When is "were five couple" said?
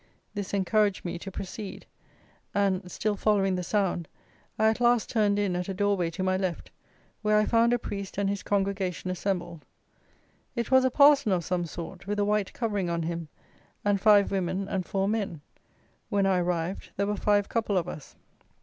17.05-17.77